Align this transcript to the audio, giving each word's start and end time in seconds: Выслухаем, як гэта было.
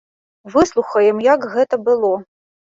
Выслухаем, 0.55 1.21
як 1.29 1.47
гэта 1.53 1.83
было. 1.93 2.13